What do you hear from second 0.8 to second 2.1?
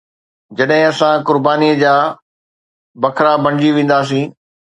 اسان قربانيءَ جا